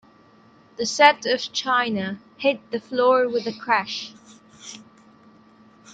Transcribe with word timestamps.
The 0.77 0.87
set 0.87 1.27
of 1.27 1.51
china 1.53 2.17
hit 2.39 2.71
the 2.71 2.79
floor 2.79 3.29
with 3.29 3.45
a 3.45 3.53
crash. 3.53 4.15